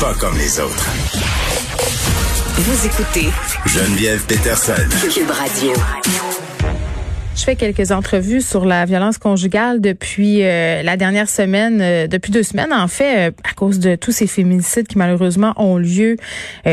Pas 0.00 0.14
comme 0.14 0.36
les 0.36 0.60
autres. 0.60 0.86
Vous 2.56 2.86
écoutez 2.86 3.30
Geneviève 3.66 4.24
Peterson. 4.26 4.74
Cube 5.12 5.30
Radio. 5.30 5.72
Je 7.38 7.44
fais 7.44 7.54
quelques 7.54 7.92
entrevues 7.92 8.40
sur 8.40 8.64
la 8.64 8.84
violence 8.84 9.16
conjugale 9.16 9.80
depuis 9.80 10.42
euh, 10.42 10.82
la 10.82 10.96
dernière 10.96 11.28
semaine, 11.28 11.80
euh, 11.80 12.08
depuis 12.08 12.32
deux 12.32 12.42
semaines 12.42 12.72
en 12.72 12.88
fait, 12.88 13.28
euh, 13.28 13.30
à 13.48 13.54
cause 13.54 13.78
de 13.78 13.94
tous 13.94 14.10
ces 14.10 14.26
féminicides 14.26 14.88
qui 14.88 14.98
malheureusement 14.98 15.52
ont 15.56 15.76
lieu 15.76 16.16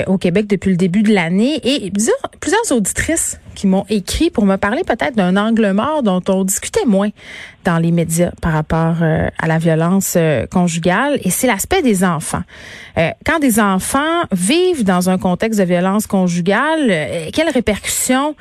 au 0.08 0.18
Québec 0.18 0.48
depuis 0.48 0.72
le 0.72 0.76
début 0.76 1.04
de 1.04 1.14
l'année. 1.14 1.62
Et 1.64 1.92
plusieurs, 1.92 2.18
plusieurs 2.40 2.72
auditrices 2.72 3.40
qui 3.54 3.68
m'ont 3.68 3.86
écrit 3.90 4.32
pour 4.32 4.48
me 4.48 4.56
parler 4.56 4.82
peut-être 4.84 5.16
d'un 5.16 5.38
angle 5.38 5.72
mort 5.72 6.02
dont 6.02 6.22
on 6.30 6.44
discutait 6.44 6.86
moins 6.86 7.10
dans 7.64 7.78
les 7.78 7.92
médias 7.92 8.32
par 8.42 8.54
rapport 8.54 9.04
à 9.04 9.48
la 9.48 9.58
violence 9.60 10.18
conjugale. 10.52 11.20
Et 11.24 11.30
c'est 11.30 11.48
l'aspect 11.48 11.84
des 11.84 12.04
enfants. 12.04 12.44
quand 13.26 13.40
des 13.40 13.60
enfants 13.60 14.24
vivent 14.32 14.84
dans 14.84 15.10
un 15.10 15.18
contexte 15.18 15.60
de 15.60 15.66
violence 15.66 16.08
conjugale, 16.08 17.32
quelles 17.32 17.50
répercussions 17.50 18.36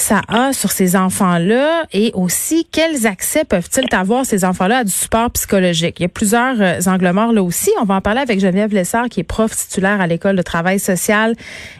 ça 0.00 0.22
a 0.28 0.52
sur 0.52 0.70
ces 0.72 0.96
enfants-là 0.96 1.84
et 1.92 2.10
aussi 2.14 2.66
quels 2.70 3.06
accès 3.06 3.44
peuvent-ils 3.44 3.94
avoir 3.94 4.24
ces 4.24 4.44
enfants-là 4.44 4.78
à 4.78 4.84
du 4.84 4.90
support 4.90 5.30
psychologique? 5.30 6.00
Il 6.00 6.02
y 6.02 6.06
a 6.06 6.08
plusieurs 6.08 6.60
euh, 6.60 6.80
angles 6.86 7.04
là 7.04 7.42
aussi. 7.42 7.70
On 7.80 7.84
va 7.84 7.94
en 7.96 8.00
parler 8.00 8.20
avec 8.20 8.40
Geneviève 8.40 8.72
Lessard 8.72 9.08
qui 9.08 9.20
est 9.20 9.24
prof 9.24 9.54
titulaire 9.54 10.00
à 10.00 10.06
l'école 10.06 10.36
de 10.36 10.42
travail 10.42 10.78
social 10.78 11.34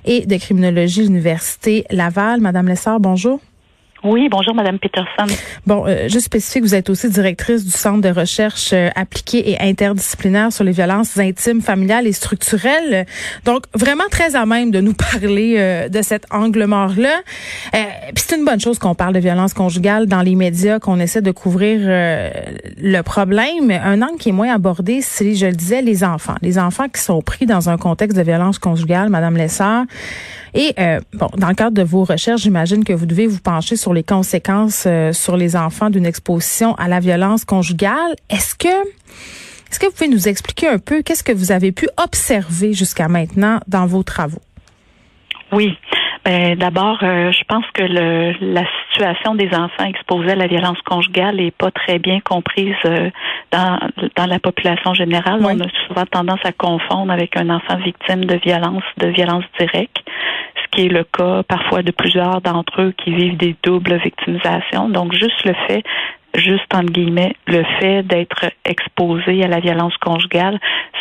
et 0.04 0.26
de 0.26 0.36
criminologie 0.36 1.00
de 1.00 1.06
l'université 1.06 1.84
Laval. 1.90 2.40
Madame 2.40 2.68
Lessard, 2.68 3.00
bonjour. 3.00 3.40
Oui, 4.02 4.28
bonjour 4.30 4.54
Madame 4.54 4.78
Peterson. 4.78 5.26
Bon, 5.66 5.84
euh, 5.86 6.08
juste 6.08 6.26
spécifique, 6.26 6.62
vous 6.62 6.74
êtes 6.74 6.88
aussi 6.88 7.10
directrice 7.10 7.64
du 7.64 7.70
Centre 7.70 8.00
de 8.00 8.08
recherche 8.08 8.70
euh, 8.72 8.88
appliquée 8.94 9.50
et 9.50 9.60
interdisciplinaire 9.60 10.52
sur 10.52 10.64
les 10.64 10.72
violences 10.72 11.18
intimes, 11.18 11.60
familiales 11.60 12.06
et 12.06 12.12
structurelles. 12.12 13.04
Donc, 13.44 13.64
vraiment 13.74 14.04
très 14.10 14.36
à 14.36 14.46
même 14.46 14.70
de 14.70 14.80
nous 14.80 14.94
parler 15.12 15.56
euh, 15.58 15.88
de 15.90 16.00
cet 16.00 16.24
angle 16.30 16.64
mort-là. 16.64 17.20
Euh, 17.74 17.78
Puis 18.14 18.24
c'est 18.26 18.36
une 18.36 18.46
bonne 18.46 18.60
chose 18.60 18.78
qu'on 18.78 18.94
parle 18.94 19.12
de 19.12 19.20
violence 19.20 19.52
conjugale 19.52 20.06
dans 20.06 20.22
les 20.22 20.34
médias, 20.34 20.78
qu'on 20.78 20.98
essaie 20.98 21.22
de 21.22 21.32
couvrir 21.32 21.80
le 21.82 23.02
problème. 23.02 23.70
Un 23.70 24.00
angle 24.00 24.16
qui 24.18 24.30
est 24.30 24.32
moins 24.32 24.54
abordé, 24.54 25.02
c'est, 25.02 25.34
je 25.34 25.46
le 25.46 25.52
disais, 25.52 25.82
les 25.82 26.04
enfants. 26.04 26.36
Les 26.40 26.58
enfants 26.58 26.88
qui 26.88 27.00
sont 27.02 27.20
pris 27.20 27.44
dans 27.44 27.68
un 27.68 27.76
contexte 27.76 28.16
de 28.16 28.22
violence 28.22 28.58
conjugale, 28.58 29.10
Madame 29.10 29.36
Lessard. 29.36 29.84
Et 30.54 30.74
euh, 30.78 31.00
bon, 31.14 31.28
dans 31.36 31.48
le 31.48 31.54
cadre 31.54 31.76
de 31.76 31.82
vos 31.82 32.04
recherches, 32.04 32.42
j'imagine 32.42 32.84
que 32.84 32.92
vous 32.92 33.06
devez 33.06 33.26
vous 33.26 33.38
pencher 33.38 33.76
sur 33.76 33.89
les 33.94 34.02
conséquences 34.02 34.84
euh, 34.86 35.12
sur 35.12 35.36
les 35.36 35.56
enfants 35.56 35.90
d'une 35.90 36.06
exposition 36.06 36.74
à 36.74 36.88
la 36.88 37.00
violence 37.00 37.44
conjugale. 37.44 38.14
Est-ce 38.28 38.54
que 38.54 38.68
est-ce 39.70 39.78
que 39.78 39.86
vous 39.86 39.92
pouvez 39.92 40.08
nous 40.08 40.26
expliquer 40.26 40.68
un 40.68 40.78
peu 40.78 41.02
qu'est-ce 41.02 41.22
que 41.22 41.32
vous 41.32 41.52
avez 41.52 41.70
pu 41.70 41.88
observer 41.96 42.72
jusqu'à 42.72 43.06
maintenant 43.06 43.60
dans 43.68 43.86
vos 43.86 44.02
travaux? 44.02 44.42
Oui. 45.52 45.76
Ben, 46.30 46.54
D'abord, 46.54 46.98
euh, 47.02 47.32
je 47.32 47.42
pense 47.48 47.64
que 47.74 47.82
le, 47.82 48.32
la 48.40 48.62
situation 48.88 49.34
des 49.34 49.48
enfants 49.52 49.84
exposés 49.84 50.30
à 50.30 50.36
la 50.36 50.46
violence 50.46 50.80
conjugale 50.82 51.36
n'est 51.38 51.50
pas 51.50 51.72
très 51.72 51.98
bien 51.98 52.20
comprise 52.20 52.76
euh, 52.84 53.10
dans, 53.50 53.80
dans 54.14 54.26
la 54.26 54.38
population 54.38 54.94
générale. 54.94 55.40
On 55.42 55.58
a 55.58 55.68
souvent 55.88 56.06
tendance 56.06 56.38
à 56.44 56.52
confondre 56.52 57.12
avec 57.12 57.36
un 57.36 57.50
enfant 57.50 57.78
victime 57.78 58.26
de 58.26 58.36
violence, 58.36 58.84
de 58.98 59.08
violence 59.08 59.42
directe, 59.58 59.96
ce 60.54 60.70
qui 60.70 60.86
est 60.86 60.88
le 60.88 61.02
cas 61.02 61.42
parfois 61.42 61.82
de 61.82 61.90
plusieurs 61.90 62.40
d'entre 62.42 62.80
eux 62.80 62.94
qui 62.96 63.12
vivent 63.12 63.36
des 63.36 63.56
doubles 63.64 63.96
victimisations. 63.96 64.88
Donc, 64.88 65.12
juste 65.12 65.44
le 65.44 65.54
fait 65.66 65.82
juste 66.34 66.72
entre 66.74 66.92
guillemets, 66.92 67.34
le 67.46 67.64
fait 67.80 68.02
d'être 68.02 68.46
exposé 68.64 69.44
à 69.44 69.48
la 69.48 69.60
violence 69.60 69.96
conjugale, 69.98 70.58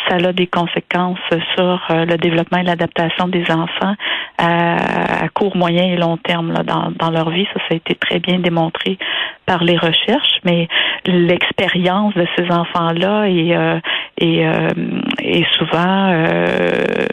ça 0.08 0.16
a 0.16 0.32
des 0.32 0.46
conséquences 0.46 1.18
sur 1.56 1.80
euh, 1.90 2.04
le 2.04 2.16
développement 2.16 2.58
et 2.58 2.64
l'adaptation 2.64 3.28
des 3.28 3.44
enfants 3.50 3.94
à, 4.38 5.28
court, 5.34 5.56
moyen 5.56 5.84
et 5.84 5.96
long 5.96 6.16
terme 6.16 6.54
dans, 6.64 7.10
leur 7.10 7.30
vie. 7.30 7.46
Ça, 7.52 7.60
ça 7.60 7.66
a 7.72 7.74
été 7.74 7.94
très 7.94 8.18
bien 8.18 8.38
démontré 8.38 8.98
par 9.46 9.62
les 9.62 9.76
recherches, 9.76 10.38
mais 10.44 10.66
l'expérience 11.06 12.14
de 12.14 12.26
ces 12.36 12.50
enfants-là 12.50 13.28
est, 13.28 13.54
euh, 13.54 13.78
est, 14.18 14.46
euh, 14.46 15.44
souvent 15.58 16.12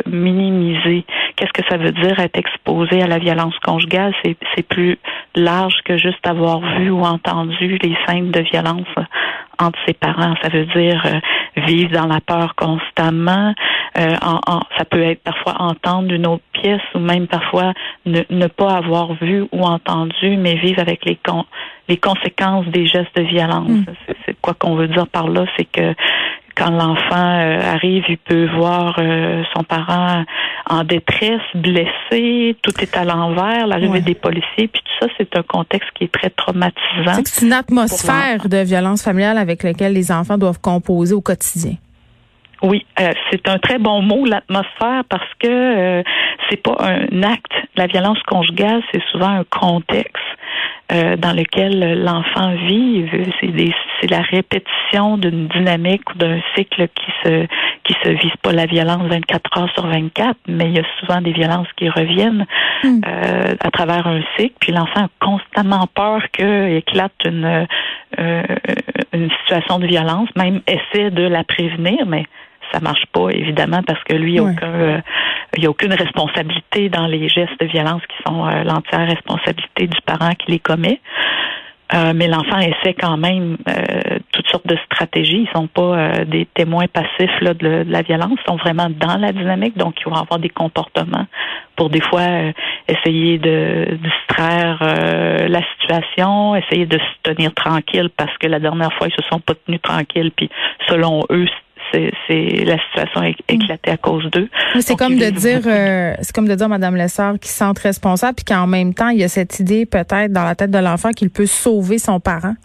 minimisée. 0.05 1.05
Qu'est-ce 1.35 1.53
que 1.53 1.67
ça 1.69 1.78
veut 1.78 1.91
dire 1.91 2.19
être 2.19 2.38
exposé 2.38 3.01
à 3.01 3.07
la 3.07 3.19
violence 3.19 3.57
conjugale? 3.59 4.13
C'est 4.23 4.67
plus 4.67 4.97
large 5.37 5.75
que 5.85 5.97
juste 5.97 6.25
avoir 6.27 6.59
vu 6.77 6.89
ou 6.89 7.01
entendu 7.01 7.77
les 7.81 7.95
scènes 8.05 8.31
de 8.31 8.41
violence 8.41 8.87
entre 9.59 9.79
ses 9.87 9.93
parents. 9.93 10.35
Ça 10.41 10.49
veut 10.49 10.65
dire 10.65 11.01
euh, 11.05 11.19
vivre 11.65 11.91
dans 11.91 12.07
la 12.07 12.21
peur 12.21 12.55
constamment. 12.55 13.53
Euh, 13.97 14.15
en, 14.21 14.59
ça 14.77 14.85
peut 14.85 15.01
être 15.01 15.23
parfois 15.23 15.55
entendre 15.59 16.13
une 16.13 16.27
autre 16.27 16.43
pièce 16.53 16.81
ou 16.93 16.99
même 16.99 17.27
parfois 17.27 17.73
ne, 18.05 18.21
ne 18.29 18.47
pas 18.47 18.75
avoir 18.75 19.13
vu 19.13 19.45
ou 19.51 19.61
entendu, 19.61 20.37
mais 20.37 20.55
vivre 20.55 20.79
avec 20.79 21.05
les, 21.05 21.15
con, 21.15 21.45
les 21.87 21.97
conséquences 21.97 22.67
des 22.67 22.85
gestes 22.85 23.15
de 23.15 23.23
violence. 23.23 23.69
Mm. 23.69 23.85
C'est 24.25 24.39
quoi 24.41 24.53
qu'on 24.53 24.75
veut 24.75 24.87
dire 24.87 25.07
par 25.07 25.27
là, 25.27 25.45
c'est 25.57 25.65
que 25.65 25.93
quand 26.57 26.72
l'enfant 26.72 27.16
euh, 27.16 27.62
arrive, 27.62 28.03
il 28.09 28.18
peut 28.18 28.47
voir 28.56 28.95
euh, 28.97 29.44
son 29.56 29.63
parent 29.63 30.23
en 30.69 30.84
détresse, 30.84 31.41
blessé, 31.53 32.56
tout 32.63 32.73
est 32.81 32.97
à 32.97 33.06
l'envers, 33.06 33.68
l'arrivée 33.68 34.01
des 34.01 34.16
policiers, 34.16 34.67
puis 34.67 34.81
tout 34.84 35.06
ça, 35.06 35.07
c'est 35.17 35.38
un 35.38 35.44
contexte 35.44 35.90
qui 35.94 36.06
est 36.06 36.12
très 36.12 36.31
traumatisant. 36.31 37.22
C'est 37.23 37.46
une 37.46 37.53
atmosphère 37.53 38.50
de 38.50 38.57
violence 38.57 39.03
familiale 39.03 39.38
avec 39.38 39.63
laquelle 39.63 39.94
les 39.94 40.12
enfants 40.12 40.38
doivent 40.38 40.59
composer 40.59 41.13
au 41.13 41.22
quotidien. 41.22 41.75
Oui, 42.63 42.85
euh, 43.00 43.12
c'est 43.29 43.47
un 43.47 43.59
très 43.59 43.78
bon 43.78 44.01
mot, 44.01 44.25
l'atmosphère, 44.25 45.03
parce 45.07 45.31
que 45.40 46.03
c'est 46.50 46.57
pas 46.57 46.75
un 46.79 47.22
acte. 47.22 47.51
La 47.75 47.85
violence 47.85 48.22
conjugale, 48.23 48.81
c'est 48.91 49.03
souvent 49.12 49.29
un 49.29 49.44
contexte. 49.44 50.26
Euh, 50.89 51.17
dans 51.17 51.33
lequel 51.33 52.01
l'enfant 52.01 52.55
vit. 52.65 53.05
C'est 53.99 54.09
la 54.09 54.21
répétition 54.21 55.17
d'une 55.17 55.49
dynamique 55.49 56.09
ou 56.11 56.17
d'un 56.17 56.39
cycle 56.55 56.87
qui 56.87 57.11
se 57.25 57.45
qui 57.83 57.93
se 58.05 58.09
vise 58.11 58.35
pas 58.41 58.53
la 58.53 58.67
violence 58.67 59.03
24 59.09 59.57
heures 59.57 59.73
sur 59.73 59.85
24, 59.85 60.37
mais 60.47 60.65
il 60.69 60.77
y 60.77 60.79
a 60.79 60.85
souvent 61.01 61.19
des 61.19 61.33
violences 61.33 61.67
qui 61.75 61.89
reviennent 61.89 62.45
hmm. 62.85 63.01
euh, 63.05 63.55
à 63.59 63.69
travers 63.69 64.07
un 64.07 64.21
cycle. 64.37 64.55
Puis 64.61 64.71
l'enfant 64.71 65.05
a 65.05 65.09
constamment 65.19 65.87
peur 65.93 66.21
que 66.31 66.77
éclate 66.77 67.11
une 67.25 67.67
euh, 68.17 68.43
une 69.11 69.29
situation 69.41 69.79
de 69.79 69.87
violence, 69.87 70.29
même 70.37 70.61
essaie 70.67 71.11
de 71.11 71.23
la 71.23 71.43
prévenir, 71.43 72.05
mais 72.05 72.23
ça 72.72 72.79
marche 72.79 73.05
pas 73.11 73.29
évidemment 73.29 73.81
parce 73.83 74.03
que 74.03 74.16
lui, 74.16 74.35
il 74.35 74.41
n'y 74.41 74.50
aucun, 74.50 75.01
a 75.01 75.69
aucune 75.69 75.94
responsabilité 75.94 76.89
dans 76.89 77.07
les 77.07 77.28
gestes 77.29 77.59
de 77.59 77.66
violence 77.66 78.01
qui 78.07 78.17
sont 78.25 78.45
euh, 78.45 78.63
l'entière 78.63 79.07
responsabilité 79.07 79.88
du 79.88 79.97
parent 80.05 80.31
qui 80.35 80.51
les 80.51 80.59
commet. 80.59 81.00
Euh, 81.94 82.11
mais 82.13 82.28
l'enfant 82.28 82.59
essaie 82.59 82.94
quand 82.94 83.16
même 83.16 83.55
euh, 83.69 84.19
toutes 84.33 84.47
sortes 84.50 84.67
de 84.67 84.78
stratégies. 84.91 85.47
Ils 85.47 85.55
sont 85.55 85.67
pas 85.67 86.25
des 86.25 86.45
témoins 86.53 86.88
passifs 86.88 87.39
là, 87.39 87.53
de, 87.53 87.85
la 87.88 88.01
violence, 88.01 88.38
ils 88.45 88.50
sont 88.50 88.57
vraiment 88.57 88.89
dans 88.89 89.16
la 89.16 89.31
dynamique, 89.31 89.78
donc 89.78 89.95
ils 90.01 90.09
vont 90.09 90.17
avoir 90.17 90.38
des 90.38 90.49
comportements 90.49 91.28
pour 91.78 91.89
des 91.89 92.01
fois 92.01 92.23
essayer 92.89 93.38
de 93.38 93.97
distraire 94.03 94.79
la 94.81 95.61
situation, 95.78 96.57
essayer 96.57 96.85
de 96.88 96.97
se 96.97 97.31
tenir 97.31 97.53
tranquille 97.53 98.09
parce 98.17 98.38
que 98.38 98.47
la 98.47 98.59
dernière 98.59 98.91
fois 98.94 99.07
ils 99.07 99.16
se 99.16 99.25
sont 99.31 99.39
pas 99.39 99.53
tenus 99.55 99.81
tranquilles, 99.81 100.31
puis 100.35 100.49
selon 100.89 101.23
eux 101.29 101.47
c'est 101.91 102.65
la 102.65 102.77
situation 102.79 103.23
est 103.23 103.35
éclatée 103.47 103.91
à 103.91 103.97
cause 103.97 104.29
d'eux. 104.31 104.49
C'est 104.79 104.95
comme 104.95 105.17
de 105.17 105.29
dire, 105.29 105.61
euh, 105.65 106.13
c'est 106.21 106.35
comme 106.35 106.47
de 106.47 106.55
dire 106.55 106.69
Madame 106.69 106.95
Lessard 106.95 107.39
qui 107.39 107.49
se 107.49 107.57
sent 107.57 107.79
responsable, 107.81 108.35
puis 108.35 108.45
qu'en 108.45 108.67
même 108.67 108.93
temps 108.93 109.09
il 109.09 109.19
y 109.19 109.23
a 109.23 109.27
cette 109.29 109.59
idée 109.59 109.85
peut-être 109.85 110.31
dans 110.31 110.43
la 110.43 110.55
tête 110.55 110.71
de 110.71 110.79
l'enfant 110.79 111.11
qu'il 111.11 111.29
peut 111.29 111.45
sauver 111.45 111.97
son 111.97 112.19
parent. 112.19 112.55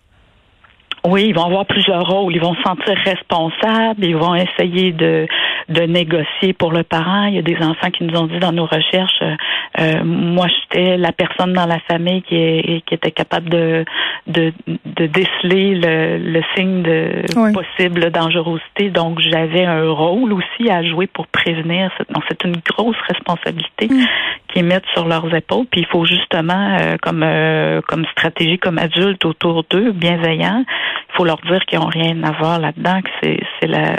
Oui, 1.05 1.27
ils 1.29 1.35
vont 1.35 1.45
avoir 1.45 1.67
plusieurs 1.67 2.07
rôles. 2.07 2.35
Ils 2.35 2.41
vont 2.41 2.55
se 2.55 2.63
sentir 2.63 2.95
responsables, 3.05 4.05
ils 4.05 4.17
vont 4.17 4.37
essayer 4.37 4.93
de, 4.93 5.27
de 5.69 5.83
négocier 5.83 6.53
pour 6.53 6.73
le 6.73 6.83
parent. 6.83 7.27
Il 7.27 7.35
y 7.35 7.39
a 7.39 7.43
des 7.43 7.57
enfants 7.57 7.91
qui 7.91 8.05
nous 8.05 8.19
ont 8.19 8.27
dit 8.27 8.39
dans 8.39 8.53
nos 8.53 8.67
recherches, 8.67 9.23
euh, 9.23 9.35
euh 9.81 10.05
moi 10.05 10.47
j'étais 10.49 10.97
la 10.97 11.13
personne 11.13 11.53
dans 11.53 11.67
la 11.67 11.79
famille 11.81 12.23
qui, 12.23 12.37
est, 12.37 12.85
qui 12.87 12.95
était 12.95 13.11
capable 13.11 13.49
de, 13.49 13.85
de, 14.27 14.53
de 14.67 15.07
déceler 15.07 15.75
le, 15.75 16.19
le 16.19 16.43
signe 16.55 16.83
de 16.83 17.53
possible 17.53 18.11
dangerosité. 18.11 18.91
Donc 18.91 19.21
j'avais 19.21 19.65
un 19.65 19.91
rôle 19.91 20.33
aussi 20.33 20.71
à 20.71 20.83
jouer 20.83 21.07
pour 21.07 21.27
prévenir. 21.27 21.91
Donc 22.11 22.23
c'est 22.29 22.45
une 22.45 22.57
grosse 22.57 22.97
responsabilité 23.09 23.89
mm. 23.89 24.05
qu'ils 24.49 24.65
mettent 24.65 24.89
sur 24.95 25.07
leurs 25.07 25.35
épaules. 25.35 25.67
Puis 25.71 25.83
il 25.83 25.87
faut 25.87 26.05
justement, 26.05 26.77
euh, 26.81 26.97
comme 27.01 27.23
euh, 27.23 27.81
comme 27.89 28.05
stratégie, 28.13 28.59
comme 28.59 28.79
adulte 28.79 29.25
autour 29.25 29.65
d'eux, 29.71 29.93
bienveillants, 29.93 30.65
il 30.67 31.17
faut 31.17 31.25
leur 31.25 31.41
dire 31.43 31.65
qu'ils 31.67 31.79
n'ont 31.79 31.87
rien 31.87 32.23
à 32.23 32.33
voir 32.33 32.59
là-dedans, 32.59 33.01
que 33.03 33.11
c'est, 33.23 33.41
c'est 33.61 33.67
la, 33.67 33.97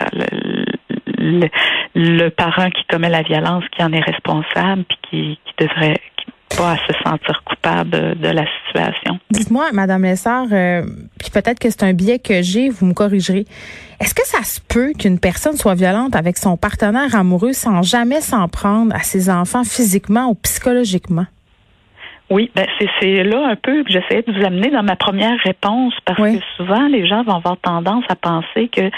le, 1.23 1.49
le, 1.95 2.29
parent 2.29 2.69
qui 2.69 2.83
commet 2.89 3.09
la 3.09 3.21
violence 3.21 3.63
qui 3.75 3.83
en 3.83 3.91
est 3.93 4.01
responsable, 4.01 4.83
puis 4.85 4.97
qui, 5.09 5.39
qui 5.45 5.65
devrait 5.65 5.99
pas 6.57 6.73
à 6.73 6.77
se 6.77 6.93
sentir 7.03 7.41
coupable 7.45 8.19
de 8.19 8.27
la 8.27 8.45
situation. 8.65 9.19
Dites-moi, 9.31 9.71
Madame 9.73 10.03
Lessard, 10.03 10.47
euh, 10.51 10.83
puis 11.19 11.29
peut-être 11.31 11.59
que 11.59 11.69
c'est 11.69 11.83
un 11.83 11.93
biais 11.93 12.19
que 12.19 12.41
j'ai, 12.41 12.69
vous 12.69 12.85
me 12.85 12.93
corrigerez. 12.93 13.45
Est-ce 13.99 14.13
que 14.13 14.25
ça 14.25 14.43
se 14.43 14.59
peut 14.61 14.93
qu'une 14.97 15.19
personne 15.19 15.55
soit 15.55 15.75
violente 15.75 16.15
avec 16.15 16.37
son 16.37 16.57
partenaire 16.57 17.15
amoureux 17.15 17.53
sans 17.53 17.81
jamais 17.81 18.21
s'en 18.21 18.47
prendre 18.47 18.93
à 18.95 18.99
ses 18.99 19.29
enfants 19.29 19.63
physiquement 19.63 20.29
ou 20.29 20.35
psychologiquement? 20.35 21.25
Oui, 22.29 22.49
ben 22.55 22.65
c'est 22.99 23.23
là 23.23 23.47
un 23.47 23.55
peu 23.55 23.83
que 23.83 23.91
j'essayais 23.91 24.23
de 24.23 24.31
vous 24.31 24.45
amener 24.45 24.71
dans 24.71 24.81
ma 24.81 24.95
première 24.95 25.37
réponse 25.43 25.93
parce 26.05 26.19
que 26.19 26.39
souvent 26.57 26.87
les 26.87 27.05
gens 27.05 27.23
vont 27.23 27.35
avoir 27.35 27.57
tendance 27.57 28.05
à 28.09 28.15
penser 28.15 28.69
que 28.69 28.89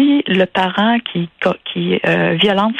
si 0.00 0.22
le 0.26 0.44
parent 0.46 0.98
qui 1.12 1.28
qui 1.64 1.98
euh, 2.06 2.36
violente 2.40 2.74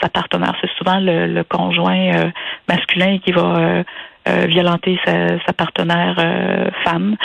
sa, 0.00 0.08
partenaire, 0.08 0.54
c'est 0.60 0.70
souvent 0.78 0.98
le, 1.00 1.42
conjoint 1.44 2.14
euh, 2.14 2.30
masculin 2.68 3.18
qui 3.18 3.32
va 3.32 3.84
euh, 4.28 4.46
violenter 4.46 4.98
sa, 5.04 5.52
partenaire 5.52 6.16
femme. 6.84 7.16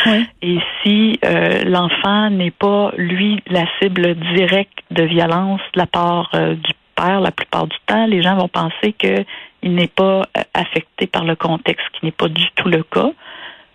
Et 0.41 0.59
si 0.81 1.19
l'enfant 1.65 2.29
n'est 2.29 2.51
pas 2.51 2.91
lui 2.95 3.41
la 3.47 3.65
cible 3.79 4.15
directe 4.35 4.79
de 4.91 5.03
violence 5.03 5.61
de 5.73 5.79
la 5.79 5.87
part 5.87 6.29
du 6.33 6.73
père, 6.95 7.19
la 7.19 7.31
plupart 7.31 7.65
du 7.65 7.77
temps, 7.87 8.05
les 8.05 8.21
gens 8.21 8.35
vont 8.35 8.47
penser 8.47 8.93
que 8.93 9.25
il 9.63 9.75
n'est 9.75 9.87
pas 9.87 10.23
affecté 10.53 11.07
par 11.07 11.23
le 11.23 11.35
contexte, 11.35 11.85
qui 11.93 12.05
n'est 12.05 12.11
pas 12.11 12.27
du 12.27 12.45
tout 12.55 12.67
le 12.67 12.83
cas, 12.83 13.11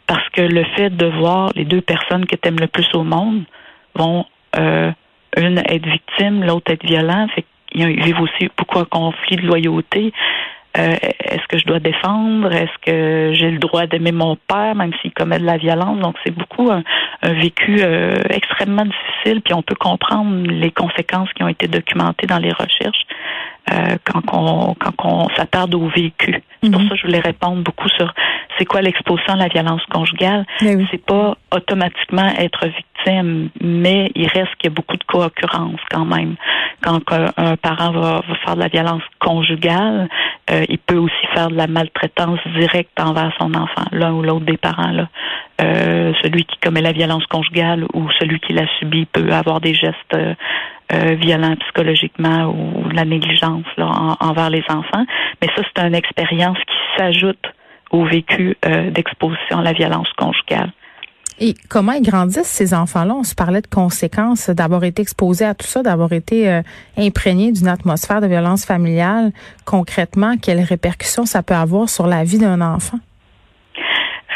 parce 0.07 0.29
que 0.31 0.43
le 0.43 0.65
fait 0.77 0.91
de 0.91 1.07
voir 1.07 1.51
les 1.57 1.65
deux 1.65 1.81
personnes 1.81 2.27
que 2.27 2.37
tu 2.37 2.49
aimes 2.49 2.61
le 2.61 2.69
plus 2.69 2.89
au 2.95 3.03
monde 3.03 3.43
vont 3.95 4.25
une 5.37 5.59
être 5.59 5.87
victime, 5.87 6.44
l'autre 6.44 6.73
être 6.73 6.85
violent. 6.85 7.27
Fait 7.35 7.44
qu'ils 7.71 8.03
vivent 8.03 8.21
aussi 8.21 8.49
beaucoup 8.56 8.79
un 8.79 8.85
conflit 8.85 9.37
de 9.37 9.47
loyauté. 9.47 10.12
Euh, 10.79 10.94
est-ce 11.25 11.47
que 11.49 11.59
je 11.59 11.65
dois 11.65 11.79
défendre? 11.79 12.53
Est-ce 12.53 12.79
que 12.83 13.33
j'ai 13.35 13.50
le 13.50 13.59
droit 13.59 13.87
d'aimer 13.87 14.12
mon 14.12 14.37
père, 14.37 14.75
même 14.75 14.93
s'il 15.00 15.12
commet 15.12 15.38
de 15.38 15.44
la 15.44 15.56
violence? 15.56 15.99
Donc, 16.00 16.17
c'est 16.25 16.33
beaucoup 16.33 16.71
un, 16.71 16.83
vécu 17.23 17.79
euh, 17.81 18.15
extrêmement 18.29 18.85
difficile, 18.85 19.41
puis 19.41 19.55
on 19.55 19.62
peut 19.62 19.75
comprendre 19.75 20.47
les 20.47 20.71
conséquences 20.71 21.33
qui 21.33 21.43
ont 21.43 21.49
été 21.49 21.67
documentées 21.67 22.27
dans 22.27 22.39
les 22.39 22.53
recherches 22.53 23.06
euh, 23.73 23.97
quand 24.05 24.23
on 24.33 24.75
quand 24.75 24.95
on 25.05 25.29
s'attarde 25.31 25.75
au 25.75 25.89
vécu. 25.89 26.43
C'est 26.63 26.71
pour 26.71 26.81
mhm. 26.81 26.89
ça 26.89 26.95
que 26.95 27.01
je 27.01 27.07
voulais 27.07 27.21
répondre 27.21 27.63
beaucoup 27.63 27.89
sur 27.89 28.13
c'est 28.59 28.65
quoi 28.65 28.81
l'exposition 28.81 29.35
à 29.35 29.37
la 29.37 29.49
violence 29.49 29.83
conjugale. 29.91 30.45
C'est 30.61 31.05
pas 31.05 31.37
automatiquement 31.55 32.29
être 32.39 32.67
victime, 32.67 33.51
mais 33.61 34.11
il 34.15 34.29
reste 34.29 34.55
qu'il 34.57 34.71
y 34.71 34.73
a 34.73 34.75
beaucoup 34.75 34.97
de 34.97 35.05
co-occurrence 35.05 35.81
quand 35.91 36.05
même. 36.05 36.37
Quand 36.83 37.01
un, 37.37 37.57
parent 37.57 37.91
va, 37.91 38.23
faire 38.45 38.55
de 38.55 38.61
la 38.61 38.69
violence 38.69 39.03
conjugale, 39.19 40.09
euh, 40.51 40.65
il 40.69 40.79
peut 40.79 40.97
aussi 40.97 41.27
faire 41.35 41.49
de 41.49 41.57
la 41.57 41.67
maltraitance 41.67 42.39
directe 42.57 42.99
envers 43.01 43.33
son 43.39 43.55
enfant, 43.55 43.85
l'un 43.93 44.13
ou 44.13 44.23
l'autre 44.23 44.45
des 44.45 44.57
parents. 44.57 44.93
Là. 44.93 45.09
Euh, 45.61 46.13
celui 46.23 46.45
qui 46.45 46.57
commet 46.59 46.83
la 46.83 46.93
violence 46.93 47.27
conjugale 47.27 47.85
ou 47.95 48.09
celui 48.19 48.41
qui 48.41 48.53
l'a 48.53 48.67
subi 48.79 49.07
peut 49.07 49.33
avoir 49.33 49.61
des 49.61 49.75
gestes 49.75 50.17
euh, 50.93 51.15
violents 51.15 51.56
psychologiquement 51.56 52.47
ou 52.47 52.88
la 52.91 53.05
négligence 53.05 53.67
là, 53.77 54.17
envers 54.21 54.50
les 54.50 54.65
enfants. 54.69 55.05
Mais 55.43 55.49
ça, 55.56 55.62
c'est 55.65 55.83
une 55.83 55.94
expérience 55.94 56.59
qui 56.59 56.77
s'ajoute 56.97 57.44
au 57.91 58.05
vécu 58.05 58.56
euh, 58.65 58.91
d'exposition 58.91 59.59
à 59.59 59.62
la 59.62 59.73
violence 59.73 60.09
conjugale. 60.17 60.71
Et 61.38 61.55
comment 61.69 61.93
ils 61.93 62.03
grandissent, 62.03 62.47
ces 62.47 62.73
enfants-là? 62.73 63.15
On 63.15 63.25
se 63.25 63.35
parlait 63.35 63.61
de 63.61 63.67
conséquences 63.67 64.49
d'avoir 64.49 64.85
été 64.85 65.03
exposés 65.03 65.44
à 65.44 65.55
tout 65.55 65.67
ça, 65.67 65.83
d'avoir 65.83 66.12
été 66.12 66.49
euh, 66.49 66.62
imprégné 66.97 67.53
d'une 67.53 67.69
atmosphère 67.69 68.23
de 68.23 68.27
violence 68.27 68.65
familiale. 68.65 69.32
Concrètement, 69.67 70.37
quelles 70.41 70.62
répercussions 70.62 71.27
ça 71.27 71.43
peut 71.43 71.55
avoir 71.55 71.91
sur 71.91 72.06
la 72.06 72.25
vie 72.25 72.39
d'un 72.39 72.62
enfant? 72.62 72.99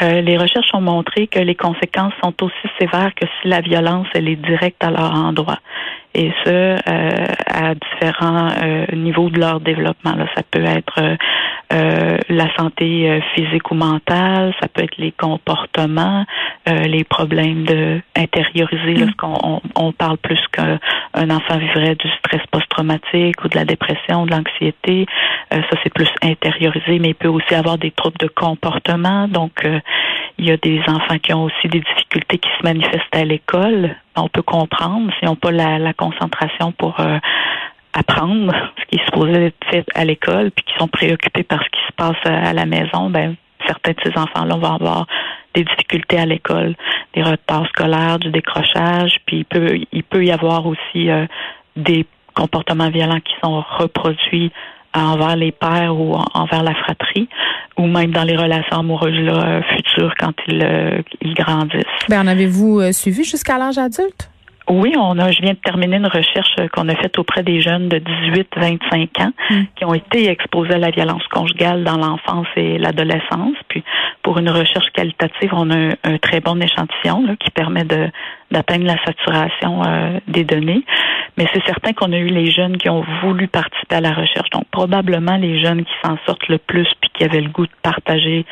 Euh, 0.03 0.21
les 0.21 0.37
recherches 0.37 0.69
ont 0.73 0.81
montré 0.81 1.27
que 1.27 1.39
les 1.39 1.55
conséquences 1.55 2.13
sont 2.23 2.33
aussi 2.43 2.67
sévères 2.79 3.13
que 3.15 3.25
si 3.25 3.47
la 3.47 3.61
violence 3.61 4.07
elle 4.13 4.27
est 4.27 4.35
directe 4.35 4.83
à 4.83 4.89
leur 4.89 5.13
endroit 5.13 5.59
et 6.13 6.31
ce 6.45 6.49
euh, 6.49 7.25
à 7.47 7.73
différents 7.75 8.49
euh, 8.61 8.85
niveaux 8.93 9.29
de 9.29 9.39
leur 9.39 9.59
développement. 9.59 10.15
Là. 10.15 10.25
Ça 10.35 10.43
peut 10.49 10.63
être 10.63 10.99
euh, 11.73 12.17
la 12.27 12.53
santé 12.55 13.21
physique 13.33 13.71
ou 13.71 13.75
mentale, 13.75 14.53
ça 14.61 14.67
peut 14.67 14.83
être 14.83 14.97
les 14.97 15.13
comportements, 15.13 16.25
les 16.67 17.03
problèmes 17.05 17.63
de 17.63 18.01
intérioriser, 18.15 18.93
mm. 18.93 18.99
lorsqu'on 18.99 19.61
on, 19.75 19.91
parle 19.93 20.17
plus 20.17 20.39
qu'un 20.51 21.29
enfant 21.29 21.57
vivrait 21.57 21.95
du 21.95 22.09
stress 22.19 22.41
post-traumatique 22.51 23.43
ou 23.45 23.47
de 23.47 23.55
la 23.55 23.63
dépression, 23.63 24.25
de 24.25 24.31
l'anxiété, 24.31 25.05
ça 25.49 25.77
c'est 25.81 25.93
plus 25.93 26.09
intériorisé, 26.21 26.99
mais 26.99 27.09
il 27.09 27.15
peut 27.15 27.29
aussi 27.29 27.55
avoir 27.55 27.77
des 27.77 27.91
troubles 27.91 28.17
de 28.19 28.27
comportement, 28.27 29.29
donc 29.29 29.65
il 30.41 30.47
y 30.47 30.51
a 30.51 30.57
des 30.57 30.81
enfants 30.87 31.19
qui 31.19 31.33
ont 31.33 31.43
aussi 31.43 31.67
des 31.67 31.81
difficultés 31.81 32.39
qui 32.39 32.49
se 32.59 32.63
manifestent 32.63 33.15
à 33.15 33.23
l'école. 33.23 33.95
On 34.15 34.27
peut 34.27 34.41
comprendre 34.41 35.11
s'ils 35.19 35.27
n'ont 35.27 35.35
pas 35.35 35.51
la, 35.51 35.93
concentration 35.93 36.71
pour 36.71 36.99
euh, 36.99 37.19
apprendre 37.93 38.51
ce 38.79 38.85
qui 38.87 38.95
est 38.95 39.05
supposé 39.05 39.45
être 39.45 39.67
fait 39.69 39.85
à 39.93 40.03
l'école, 40.03 40.49
puis 40.49 40.65
qui 40.65 40.73
sont 40.79 40.87
préoccupés 40.87 41.43
par 41.43 41.63
ce 41.63 41.69
qui 41.69 41.79
se 41.87 41.93
passe 41.95 42.17
à 42.25 42.53
la 42.53 42.65
maison. 42.65 43.11
Ben, 43.11 43.35
certains 43.67 43.91
de 43.91 43.97
ces 44.03 44.17
enfants-là 44.17 44.55
vont 44.55 44.73
avoir 44.73 45.05
des 45.53 45.63
difficultés 45.63 46.17
à 46.17 46.25
l'école, 46.25 46.75
des 47.13 47.21
retards 47.21 47.67
scolaires, 47.67 48.17
du 48.17 48.31
décrochage, 48.31 49.17
puis 49.27 49.37
il 49.37 49.45
peut, 49.45 49.77
il 49.91 50.03
peut 50.03 50.25
y 50.25 50.31
avoir 50.31 50.65
aussi 50.65 51.11
euh, 51.11 51.27
des 51.75 52.07
comportements 52.33 52.89
violents 52.89 53.19
qui 53.19 53.33
sont 53.43 53.63
reproduits 53.77 54.51
envers 54.95 55.35
les 55.35 55.51
pères 55.51 55.95
ou 55.95 56.15
envers 56.33 56.63
la 56.63 56.73
fratrie 56.73 57.29
ou 57.77 57.87
même 57.87 58.11
dans 58.11 58.23
les 58.23 58.35
relations 58.35 58.79
amoureuses 58.79 59.19
là, 59.19 59.61
futures 59.75 60.13
quand 60.19 60.33
ils, 60.47 60.63
euh, 60.63 61.01
ils 61.21 61.33
grandissent. 61.33 61.83
Ben, 62.09 62.21
en 62.21 62.27
avez-vous 62.27 62.79
euh, 62.79 62.91
suivi 62.91 63.23
jusqu'à 63.23 63.57
l'âge 63.57 63.77
adulte? 63.77 64.30
Oui, 64.71 64.93
on 64.97 65.19
a, 65.19 65.31
je 65.31 65.41
viens 65.41 65.51
de 65.51 65.57
terminer 65.57 65.97
une 65.97 66.07
recherche 66.07 66.55
qu'on 66.71 66.87
a 66.87 66.95
faite 66.95 67.19
auprès 67.19 67.43
des 67.43 67.59
jeunes 67.59 67.89
de 67.89 67.97
18-25 67.97 69.21
ans 69.21 69.33
hmm. 69.49 69.63
qui 69.75 69.83
ont 69.83 69.93
été 69.93 70.29
exposés 70.29 70.75
à 70.75 70.77
la 70.77 70.91
violence 70.91 71.27
conjugale 71.27 71.83
dans 71.83 71.97
l'enfance 71.97 72.47
et 72.55 72.77
l'adolescence. 72.77 73.57
Puis, 73.67 73.83
pour 74.23 74.39
une 74.39 74.49
recherche 74.49 74.89
qualitative, 74.93 75.49
on 75.51 75.69
a 75.71 75.95
un, 76.05 76.17
très 76.19 76.39
bon 76.39 76.61
échantillon 76.61 77.25
là, 77.25 77.35
qui 77.35 77.51
permet 77.51 77.83
de 77.83 78.09
d'atteindre 78.49 78.85
la 78.85 78.97
saturation 79.05 79.83
euh, 79.83 80.19
des 80.27 80.43
données. 80.43 80.83
Mais 81.37 81.47
c'est 81.53 81.65
certain 81.65 81.93
qu'on 81.93 82.11
a 82.11 82.17
eu 82.17 82.27
les 82.27 82.51
jeunes 82.51 82.77
qui 82.77 82.89
ont 82.89 83.03
voulu 83.21 83.47
participer 83.47 83.95
à 83.95 84.01
la 84.01 84.11
recherche. 84.11 84.49
Donc, 84.51 84.65
probablement 84.71 85.37
les 85.37 85.61
jeunes 85.61 85.83
qui 85.83 85.93
s'en 86.03 86.17
sortent 86.25 86.47
le 86.49 86.57
plus 86.57 86.87
puis 86.99 87.09
qui 87.13 87.23
avaient 87.23 87.41
le 87.41 87.49
goût 87.49 87.65
de 87.65 87.71
partager 87.81 88.45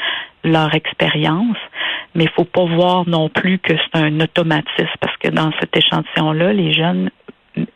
leur 0.43 0.73
expérience. 0.73 1.57
Mais 2.15 2.25
il 2.25 2.29
faut 2.31 2.45
pas 2.45 2.65
voir 2.65 3.07
non 3.07 3.29
plus 3.29 3.59
que 3.59 3.73
c'est 3.75 3.99
un 3.99 4.19
automatisme 4.19 4.89
parce 4.99 5.15
que 5.17 5.29
dans 5.29 5.51
cet 5.59 5.75
échantillon-là, 5.77 6.53
les 6.53 6.73
jeunes 6.73 7.09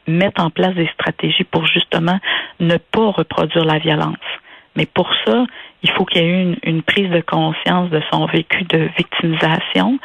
mettent 0.08 0.40
en 0.40 0.50
place 0.50 0.76
des 0.76 0.88
stratégies 0.94 1.44
pour 1.44 1.66
justement 1.68 2.20
ne 2.60 2.78
pas 2.78 3.12
reproduire 3.12 3.66
la 3.66 3.80
violence. 3.80 4.18
Mais 4.76 4.86
pour 4.86 5.10
ça, 5.26 5.46
il 5.84 5.92
faut 5.92 6.06
qu'il 6.06 6.22
y 6.22 6.26
ait 6.26 6.42
une, 6.42 6.56
une, 6.64 6.82
prise 6.82 7.10
de 7.10 7.20
conscience 7.20 7.90
de 7.90 8.02
son 8.12 8.26
vécu 8.26 8.64
de 8.64 8.90
victimisation, 8.98 10.00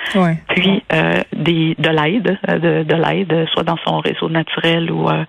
puis 0.48 0.82
euh, 0.92 1.22
des, 1.32 1.76
de 1.78 1.88
l'aide, 1.88 2.38
de, 2.48 2.82
de 2.82 2.94
l'aide, 2.94 3.46
soit 3.52 3.62
dans 3.62 3.78
son 3.86 4.00
réseau 4.00 4.28
naturel 4.28 4.90
ou 4.90 5.08
euh, 5.08 5.24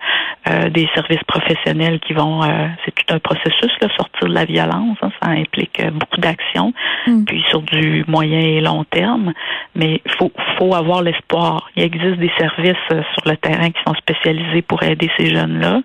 euh 0.48 0.68
des 0.70 0.88
services 0.94 1.22
professionnels 1.26 2.00
qui 2.00 2.14
vont. 2.14 2.42
Euh, 2.42 2.66
c'est 2.84 2.92
tout 2.94 3.14
un 3.14 3.20
processus, 3.20 3.70
là, 3.80 3.88
sortir 3.96 4.28
de 4.28 4.34
la 4.34 4.44
violence. 4.44 4.98
Hein, 5.02 5.10
ça 5.22 5.30
implique 5.30 5.80
beaucoup 5.92 6.20
d'actions, 6.20 6.72
mm. 7.06 7.24
puis 7.24 7.44
sur 7.48 7.62
du 7.62 8.04
moyen 8.08 8.40
et 8.40 8.60
long 8.60 8.84
terme. 8.84 9.32
Mais 9.76 10.00
il 10.04 10.12
faut, 10.18 10.32
faut 10.58 10.74
avoir 10.74 11.02
l'espoir. 11.02 11.70
Il 11.76 11.84
existe 11.84 12.18
des 12.18 12.32
services 12.38 12.88
sur 12.88 13.22
le 13.26 13.36
terrain 13.36 13.70
qui 13.70 13.80
sont 13.86 13.94
spécialisés 13.94 14.62
pour 14.62 14.82
aider 14.82 15.10
ces 15.16 15.26
jeunes-là. 15.26 15.80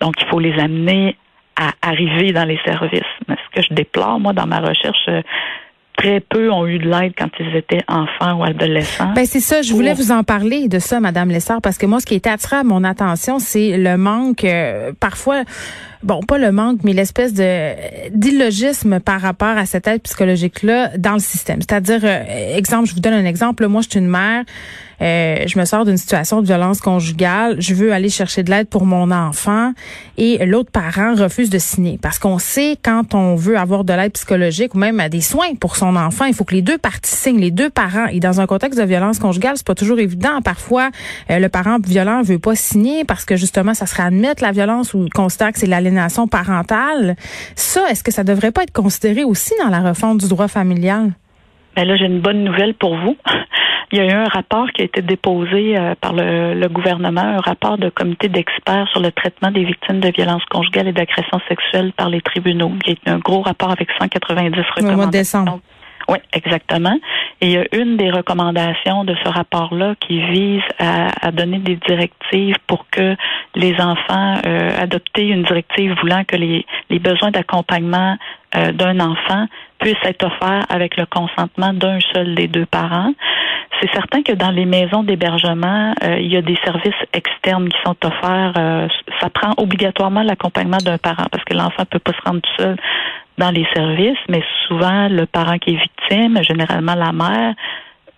Donc, 0.00 0.14
il 0.20 0.26
faut 0.28 0.40
les 0.40 0.58
amener 0.58 1.16
à 1.56 1.72
arriver 1.82 2.32
dans 2.32 2.44
les 2.44 2.58
services. 2.64 3.02
Mais 3.28 3.36
ce 3.36 3.60
que 3.60 3.66
je 3.68 3.74
déplore, 3.74 4.20
moi, 4.20 4.32
dans 4.32 4.46
ma 4.46 4.60
recherche, 4.60 5.08
euh, 5.08 5.22
très 5.96 6.20
peu 6.20 6.50
ont 6.52 6.66
eu 6.66 6.78
de 6.78 6.88
l'aide 6.88 7.14
quand 7.16 7.30
ils 7.40 7.56
étaient 7.56 7.82
enfants 7.88 8.40
ou 8.40 8.44
adolescents. 8.44 9.12
Ben 9.14 9.24
c'est 9.24 9.40
ça, 9.40 9.62
je 9.62 9.72
voulais 9.72 9.94
vous 9.94 10.12
en 10.12 10.22
parler 10.24 10.68
de 10.68 10.78
ça, 10.78 11.00
Madame 11.00 11.30
Lessard, 11.30 11.60
parce 11.62 11.78
que 11.78 11.86
moi, 11.86 12.00
ce 12.00 12.06
qui 12.06 12.14
était 12.14 12.30
attiré 12.30 12.56
à 12.56 12.64
mon 12.64 12.84
attention, 12.84 13.38
c'est 13.38 13.78
le 13.78 13.96
manque, 13.96 14.44
euh, 14.44 14.92
parfois, 15.00 15.42
bon, 16.06 16.20
pas 16.22 16.38
le 16.38 16.52
manque, 16.52 16.78
mais 16.84 16.92
l'espèce 16.92 17.34
de 17.34 17.72
d'illogisme 18.10 19.00
par 19.00 19.20
rapport 19.20 19.58
à 19.58 19.66
cette 19.66 19.86
aide 19.88 20.02
psychologique-là 20.02 20.96
dans 20.96 21.14
le 21.14 21.18
système. 21.18 21.60
C'est-à-dire, 21.60 22.00
euh, 22.04 22.56
exemple, 22.56 22.88
je 22.88 22.94
vous 22.94 23.00
donne 23.00 23.14
un 23.14 23.24
exemple. 23.24 23.66
Moi, 23.66 23.82
je 23.82 23.90
suis 23.90 23.98
une 23.98 24.08
mère. 24.08 24.44
Euh, 25.02 25.44
je 25.46 25.58
me 25.58 25.66
sors 25.66 25.84
d'une 25.84 25.98
situation 25.98 26.40
de 26.40 26.46
violence 26.46 26.80
conjugale, 26.80 27.56
je 27.58 27.74
veux 27.74 27.92
aller 27.92 28.08
chercher 28.08 28.42
de 28.42 28.50
l'aide 28.50 28.66
pour 28.66 28.86
mon 28.86 29.10
enfant 29.10 29.74
et 30.16 30.46
l'autre 30.46 30.70
parent 30.70 31.14
refuse 31.14 31.50
de 31.50 31.58
signer 31.58 31.98
parce 32.00 32.18
qu'on 32.18 32.38
sait 32.38 32.78
quand 32.82 33.14
on 33.14 33.34
veut 33.34 33.58
avoir 33.58 33.84
de 33.84 33.92
l'aide 33.92 34.12
psychologique 34.12 34.74
ou 34.74 34.78
même 34.78 35.06
des 35.10 35.20
soins 35.20 35.54
pour 35.60 35.76
son 35.76 35.96
enfant, 35.96 36.24
il 36.24 36.32
faut 36.32 36.44
que 36.44 36.54
les 36.54 36.62
deux 36.62 36.78
parties 36.78 37.14
signent, 37.14 37.40
les 37.40 37.50
deux 37.50 37.68
parents. 37.68 38.06
Et 38.06 38.20
dans 38.20 38.40
un 38.40 38.46
contexte 38.46 38.80
de 38.80 38.86
violence 38.86 39.18
conjugale, 39.18 39.58
c'est 39.58 39.66
pas 39.66 39.74
toujours 39.74 39.98
évident. 39.98 40.40
Parfois, 40.42 40.88
euh, 41.30 41.40
le 41.40 41.50
parent 41.50 41.76
violent 41.78 42.22
veut 42.22 42.38
pas 42.38 42.54
signer 42.54 43.04
parce 43.04 43.26
que 43.26 43.36
justement, 43.36 43.74
ça 43.74 43.84
serait 43.84 44.04
admettre 44.04 44.42
la 44.42 44.52
violence 44.52 44.94
ou 44.94 45.06
considère 45.12 45.52
que 45.52 45.58
c'est 45.58 45.66
l'aliénation 45.66 45.95
parentale. 46.26 47.16
Ça, 47.54 47.88
est-ce 47.90 48.02
que 48.02 48.12
ça 48.12 48.24
devrait 48.24 48.52
pas 48.52 48.62
être 48.62 48.72
considéré 48.72 49.24
aussi 49.24 49.54
dans 49.62 49.68
la 49.68 49.80
refonte 49.80 50.18
du 50.18 50.28
droit 50.28 50.48
familial? 50.48 51.12
Ben 51.76 51.86
là, 51.86 51.96
j'ai 51.96 52.06
une 52.06 52.20
bonne 52.20 52.44
nouvelle 52.44 52.74
pour 52.74 52.96
vous. 52.96 53.16
Il 53.92 53.98
y 53.98 54.00
a 54.00 54.06
eu 54.06 54.10
un 54.10 54.24
rapport 54.24 54.66
qui 54.72 54.82
a 54.82 54.84
été 54.84 55.00
déposé 55.00 55.78
euh, 55.78 55.94
par 56.00 56.12
le, 56.12 56.66
gouvernement, 56.68 57.20
un 57.20 57.40
rapport 57.40 57.78
de 57.78 57.88
comité 57.88 58.28
d'experts 58.28 58.88
sur 58.88 59.00
le 59.00 59.12
traitement 59.12 59.52
des 59.52 59.64
victimes 59.64 60.00
de 60.00 60.08
violences 60.08 60.44
conjugales 60.50 60.88
et 60.88 60.92
d'agressions 60.92 61.40
sexuelles 61.48 61.92
par 61.96 62.08
les 62.08 62.20
tribunaux, 62.20 62.72
qui 62.82 62.92
est 62.92 63.08
un 63.08 63.18
gros 63.18 63.42
rapport 63.42 63.70
avec 63.70 63.88
190 64.00 64.58
recommandations. 64.74 64.92
Au 64.92 64.96
mois 64.96 65.06
de 65.06 65.10
décembre. 65.12 65.60
Oui, 66.08 66.18
exactement. 66.32 66.96
Et 67.40 67.46
il 67.46 67.52
y 67.52 67.58
a 67.58 67.66
une 67.72 67.96
des 67.96 68.10
recommandations 68.10 69.04
de 69.04 69.14
ce 69.24 69.28
rapport-là 69.28 69.94
qui 70.00 70.20
vise 70.30 70.62
à, 70.78 71.32
donner 71.32 71.58
des 71.58 71.76
directives 71.76 72.56
pour 72.66 72.86
que 72.90 73.16
les 73.54 73.74
enfants 73.80 74.34
euh, 74.46 74.70
une 75.18 75.42
directive 75.42 75.94
voulant 76.00 76.24
que 76.24 76.36
les, 76.36 76.64
les 76.90 76.98
besoins 76.98 77.30
d'accompagnement 77.30 78.16
euh, 78.54 78.72
d'un 78.72 79.00
enfant 79.00 79.46
puissent 79.78 79.96
être 80.04 80.24
offerts 80.24 80.64
avec 80.68 80.96
le 80.96 81.06
consentement 81.06 81.72
d'un 81.72 81.98
seul 82.12 82.34
des 82.34 82.48
deux 82.48 82.66
parents. 82.66 83.12
C'est 83.80 83.92
certain 83.92 84.22
que 84.22 84.32
dans 84.32 84.50
les 84.50 84.64
maisons 84.64 85.02
d'hébergement, 85.02 85.94
euh, 86.02 86.18
il 86.18 86.32
y 86.32 86.36
a 86.36 86.42
des 86.42 86.56
services 86.64 86.94
externes 87.12 87.68
qui 87.68 87.76
sont 87.84 87.96
offerts. 88.04 88.54
Euh, 88.56 88.88
ça 89.20 89.28
prend 89.28 89.52
obligatoirement 89.58 90.22
l'accompagnement 90.22 90.78
d'un 90.78 90.98
parent 90.98 91.26
parce 91.30 91.44
que 91.44 91.54
l'enfant 91.54 91.84
peut 91.90 91.98
pas 91.98 92.12
se 92.12 92.22
rendre 92.24 92.40
seul 92.56 92.76
dans 93.38 93.50
les 93.50 93.66
services, 93.74 94.18
mais 94.30 94.42
souvent 94.66 95.08
le 95.08 95.26
parent 95.26 95.58
qui 95.58 95.70
est 95.70 95.80
victime, 95.80 95.95
généralement 96.42 96.94
la 96.94 97.12
mère, 97.12 97.54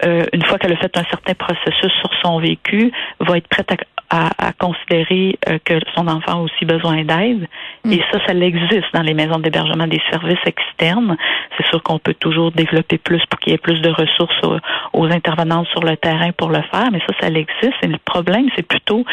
euh, 0.04 0.24
une 0.32 0.44
fois 0.44 0.58
qu'elle 0.58 0.72
a 0.72 0.76
fait 0.76 0.96
un 0.96 1.04
certain 1.04 1.34
processus 1.34 1.92
sur 2.00 2.10
son 2.22 2.38
vécu, 2.38 2.92
va 3.20 3.36
être 3.36 3.48
prête 3.48 3.70
à, 3.72 3.76
à, 4.10 4.52
considérer 4.58 5.38
euh, 5.48 5.58
que 5.64 5.74
son 5.94 6.08
enfant 6.08 6.32
a 6.32 6.42
aussi 6.42 6.64
besoin 6.64 7.04
d'aide. 7.04 7.46
Mm. 7.84 7.92
Et 7.92 8.02
ça, 8.10 8.18
ça 8.26 8.34
existe 8.34 8.86
dans 8.94 9.02
les 9.02 9.14
maisons 9.14 9.38
d'hébergement 9.38 9.86
des 9.86 10.00
services 10.10 10.38
externes. 10.46 11.16
C'est 11.56 11.66
sûr 11.66 11.82
qu'on 11.82 11.98
peut 11.98 12.14
toujours 12.14 12.50
développer 12.52 12.98
plus 12.98 13.22
pour 13.26 13.38
qu'il 13.40 13.52
y 13.52 13.54
ait 13.54 13.58
plus 13.58 13.80
de 13.80 13.90
ressources 13.90 14.60
aux, 14.92 15.04
intervenants 15.04 15.64
sur 15.66 15.80
le 15.80 15.96
terrain 15.96 16.32
pour 16.32 16.50
le 16.50 16.62
faire, 16.70 16.90
mais 16.92 17.00
ça, 17.00 17.14
ça 17.20 17.28
existe. 17.28 17.74
Et 17.82 17.86
le 17.86 17.98
problème, 18.04 18.48
c'est 18.56 18.66
plutôt 18.66 19.04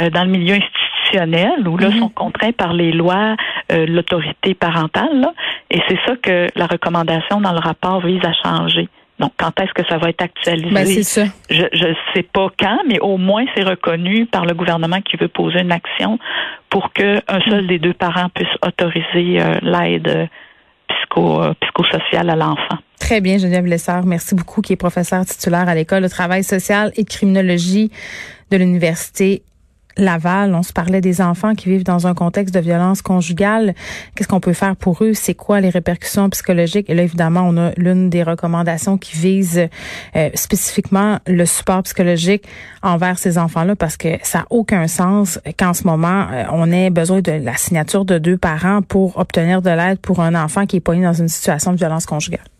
euh, 0.00 0.10
dans 0.10 0.24
le 0.24 0.30
milieu 0.30 0.54
institutionnel 0.54 1.66
où 1.66 1.76
là, 1.76 1.88
mm-hmm. 1.88 1.98
sont 1.98 2.08
contraints 2.08 2.52
par 2.52 2.72
les 2.72 2.92
lois, 2.92 3.36
l'autorité 3.70 4.54
parentale. 4.54 5.20
Là, 5.20 5.32
et 5.70 5.80
c'est 5.88 5.98
ça 6.06 6.16
que 6.16 6.48
la 6.56 6.66
recommandation 6.66 7.40
dans 7.40 7.52
le 7.52 7.58
rapport 7.58 8.00
vise 8.00 8.24
à 8.24 8.32
changer. 8.32 8.88
Donc, 9.20 9.32
quand 9.36 9.60
est-ce 9.60 9.72
que 9.72 9.86
ça 9.88 9.98
va 9.98 10.08
être 10.08 10.22
actualisé? 10.22 10.74
Ben, 10.74 10.86
c'est 10.86 11.02
ça. 11.04 11.24
Je 11.48 11.62
ne 11.62 11.94
sais 12.14 12.24
pas 12.24 12.48
quand, 12.58 12.78
mais 12.88 12.98
au 13.00 13.16
moins 13.16 13.44
c'est 13.54 13.62
reconnu 13.62 14.26
par 14.26 14.44
le 14.44 14.54
gouvernement 14.54 15.00
qui 15.00 15.16
veut 15.16 15.28
poser 15.28 15.60
une 15.60 15.72
action 15.72 16.18
pour 16.68 16.92
qu'un 16.92 17.20
seul 17.48 17.66
des 17.66 17.78
deux 17.78 17.94
parents 17.94 18.28
puisse 18.34 18.48
autoriser 18.66 19.40
euh, 19.40 19.58
l'aide 19.62 20.28
psycho, 20.88 21.42
euh, 21.42 21.54
psychosociale 21.60 22.28
à 22.30 22.36
l'enfant. 22.36 22.78
Très 22.98 23.20
bien, 23.20 23.38
Geneviève 23.38 23.66
Lessard. 23.66 24.04
Merci 24.04 24.34
beaucoup, 24.34 24.62
qui 24.62 24.72
est 24.72 24.76
professeur 24.76 25.24
titulaire 25.24 25.68
à 25.68 25.74
l'École 25.74 26.02
de 26.02 26.08
travail 26.08 26.42
social 26.42 26.90
et 26.96 27.04
de 27.04 27.08
criminologie 27.08 27.90
de 28.50 28.56
l'Université 28.56 29.42
Laval, 29.96 30.54
on 30.54 30.62
se 30.62 30.72
parlait 30.72 31.00
des 31.00 31.20
enfants 31.20 31.54
qui 31.54 31.68
vivent 31.68 31.84
dans 31.84 32.06
un 32.06 32.14
contexte 32.14 32.54
de 32.54 32.60
violence 32.60 33.02
conjugale. 33.02 33.74
Qu'est-ce 34.14 34.28
qu'on 34.28 34.40
peut 34.40 34.52
faire 34.52 34.76
pour 34.76 35.02
eux? 35.04 35.14
C'est 35.14 35.34
quoi 35.34 35.60
les 35.60 35.70
répercussions 35.70 36.28
psychologiques? 36.30 36.90
Et 36.90 36.94
là, 36.94 37.02
évidemment, 37.02 37.42
on 37.42 37.56
a 37.56 37.70
l'une 37.76 38.10
des 38.10 38.22
recommandations 38.22 38.98
qui 38.98 39.16
vise 39.16 39.68
euh, 40.16 40.30
spécifiquement 40.34 41.18
le 41.26 41.46
support 41.46 41.82
psychologique 41.84 42.44
envers 42.82 43.18
ces 43.18 43.38
enfants-là 43.38 43.76
parce 43.76 43.96
que 43.96 44.18
ça 44.22 44.40
n'a 44.40 44.46
aucun 44.50 44.88
sens 44.88 45.38
qu'en 45.58 45.74
ce 45.74 45.84
moment, 45.84 46.26
euh, 46.32 46.44
on 46.52 46.70
ait 46.72 46.90
besoin 46.90 47.20
de 47.20 47.32
la 47.32 47.56
signature 47.56 48.04
de 48.04 48.18
deux 48.18 48.36
parents 48.36 48.82
pour 48.82 49.18
obtenir 49.18 49.62
de 49.62 49.70
l'aide 49.70 49.98
pour 49.98 50.20
un 50.20 50.34
enfant 50.34 50.66
qui 50.66 50.76
est 50.76 50.80
poigné 50.80 51.04
dans 51.04 51.12
une 51.12 51.28
situation 51.28 51.72
de 51.72 51.76
violence 51.76 52.06
conjugale. 52.06 52.53